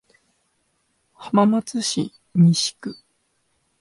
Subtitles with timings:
[1.13, 2.97] 浜松市西区